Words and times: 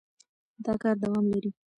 دا 0.63 0.73
کار 0.81 0.95
دوام 1.03 1.25
لري. 1.31 1.51